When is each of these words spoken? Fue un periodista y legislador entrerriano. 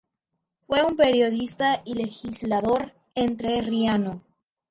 Fue 0.63 0.81
un 0.83 0.95
periodista 0.95 1.83
y 1.85 1.93
legislador 1.93 2.91
entrerriano. 3.13 4.23